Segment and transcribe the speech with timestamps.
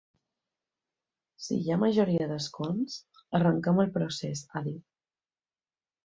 [1.47, 2.95] Si hi ha majoria d’escons,
[3.39, 4.81] arrenquem el procés, ha dit.